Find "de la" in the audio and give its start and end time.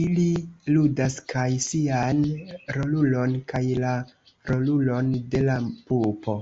5.36-5.60